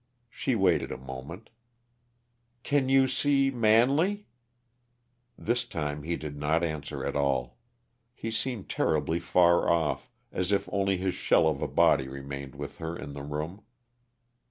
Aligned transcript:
She 0.31 0.55
waited 0.55 0.91
a 0.91 0.97
moment. 0.97 1.51
"Can 2.63 2.89
you 2.89 3.07
see 3.07 3.51
Manley?" 3.51 4.25
This 5.37 5.63
time 5.63 6.01
he 6.01 6.15
did 6.15 6.35
not 6.35 6.63
answer 6.63 7.05
at 7.05 7.15
all; 7.15 7.59
he 8.15 8.31
seemed 8.31 8.67
terribly 8.67 9.19
far 9.19 9.69
off, 9.69 10.09
as 10.31 10.51
if 10.51 10.67
only 10.71 10.97
his 10.97 11.13
shell 11.13 11.47
of 11.47 11.61
a 11.61 11.67
body 11.67 12.07
remained 12.07 12.55
with 12.55 12.79
her 12.79 12.97
in 12.97 13.13
the 13.13 13.21
room. 13.21 13.61